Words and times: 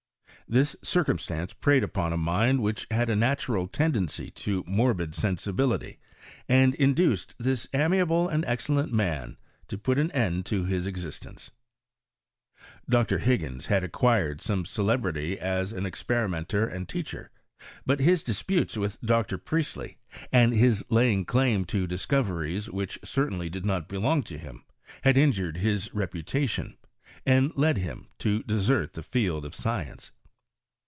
This 0.49 0.75
circumstance 0.81 1.53
preyed 1.53 1.81
upon 1.81 2.11
a 2.11 2.17
mind 2.17 2.61
which 2.61 2.85
had 2.91 3.09
a 3.09 3.15
natural 3.15 3.69
tendency 3.69 4.29
to 4.31 4.65
morbid 4.67 5.15
sensibility, 5.15 5.97
and 6.49 6.73
induced 6.75 7.33
this 7.39 7.67
amiable 7.73 8.27
and 8.27 8.43
excellent 8.43 8.91
mao 8.91 9.31
to 9.69 9.77
put 9.77 9.97
an 9.97 10.11
end 10.11 10.45
to 10.47 10.65
his 10.65 10.87
existence. 10.87 11.51
Dr. 12.89 13.19
Higgins 13.19 13.67
had 13.67 13.85
acquired 13.85 14.41
some 14.41 14.65
celebrity 14.65 15.39
as 15.39 15.71
an 15.71 15.85
experimenter 15.85 16.67
and 16.67 16.89
teacher; 16.89 17.31
but 17.85 18.01
his 18.01 18.21
disputes 18.21 18.75
with 18.75 18.99
Dr. 18.99 19.37
Priestley, 19.37 19.95
and 20.33 20.53
his 20.53 20.83
laying 20.89 21.23
claim 21.23 21.63
to 21.63 21.87
discoveries 21.87 22.69
which 22.69 22.99
certainly 23.05 23.49
did 23.49 23.65
not 23.65 23.87
belong 23.87 24.21
to 24.23 24.37
him, 24.37 24.65
had 25.03 25.15
injured 25.17 25.55
his 25.55 25.93
reputation, 25.93 26.75
and 27.25 27.55
led 27.55 27.77
him 27.77 28.09
to 28.17 28.43
desert 28.43 28.91
the 28.91 29.01
6eld 29.01 29.45
of 29.45 29.55
science. 29.55 30.11